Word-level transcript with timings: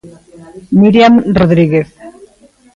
Míriam 0.79 1.13
Rodríguez. 1.39 1.87